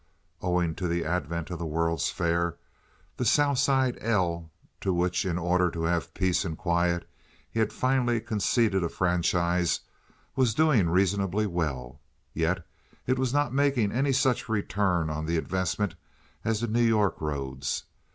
[0.41, 2.57] Owing to the advent of the World's Fair,
[3.17, 7.07] the South Side 'L'—to which, in order to have peace and quiet,
[7.47, 11.99] he had finally conceded a franchise—was doing reasonably well.
[12.33, 12.65] Yet
[13.05, 15.93] it was not making any such return on the investment
[16.43, 17.83] as the New York roads.